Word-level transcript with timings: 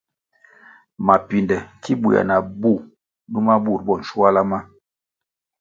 Mapinde 1.05 1.57
ki 1.81 1.91
buéah 2.01 2.25
na 2.29 2.35
bú 2.59 2.71
numa 3.31 3.53
bur 3.63 3.79
bo 3.85 3.93
nschuala 4.01 4.41
ma. 4.51 4.59